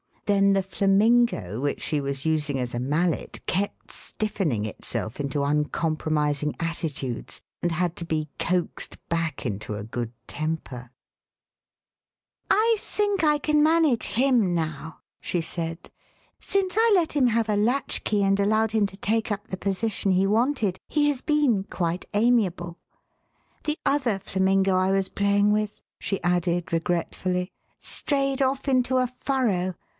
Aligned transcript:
Then 0.25 0.53
the 0.53 0.63
flamingo 0.63 1.59
which 1.59 1.81
she 1.81 1.99
was 1.99 2.25
using 2.25 2.57
as 2.57 2.73
a 2.73 2.79
mallet 2.79 3.45
kept 3.45 3.91
stiffening 3.91 4.65
itself 4.65 5.19
into 5.19 5.43
uncompromising 5.43 6.55
attitudes, 6.59 7.41
and 7.61 7.71
had 7.73 7.97
to 7.97 8.05
be 8.05 8.29
coaxed 8.39 8.97
back 9.09 9.45
into 9.45 9.75
a 9.75 9.83
good 9.83 10.13
temper. 10.27 10.89
35 12.49 12.49
The 12.49 12.55
Westminster 12.55 12.55
Alice" 12.55 12.81
I 12.81 12.85
think 12.95 13.23
I 13.25 13.37
can 13.39 13.61
manage 13.61 14.05
him 14.07 14.55
now," 14.55 15.01
she 15.19 15.41
said, 15.41 15.91
"since 16.39 16.75
I 16.77 16.91
let 16.95 17.11
him 17.11 17.27
have 17.27 17.49
a 17.49 17.57
latchkey 17.57 18.23
and 18.23 18.39
allowed 18.39 18.71
him 18.71 18.87
to 18.87 18.97
take 18.97 19.31
up 19.31 19.47
the 19.47 19.57
position 19.57 20.11
he 20.11 20.25
wanted 20.25 20.79
he 20.87 21.09
has 21.09 21.21
been 21.21 21.65
quite 21.65 22.05
amiable. 22.13 22.79
The 23.65 23.77
other 23.85 24.17
flamingo 24.17 24.77
I 24.77 24.89
was 24.91 25.09
playing 25.09 25.51
with," 25.51 25.81
she 25.99 26.23
added 26.23 26.71
regret 26.73 27.15
"HOW 27.21 27.29
are 27.31 27.33
you 27.33 27.35
getting 27.41 27.41
on?" 27.41 27.41
asked 27.43 27.49
the 27.49 27.49
CHESHIRE 27.49 27.77
CAT. 27.77 27.85
fully," 27.85 28.29
strayed 28.39 28.41
off 28.41 28.67
into 28.69 28.97
a 28.97 29.05
furrow. 29.07 29.75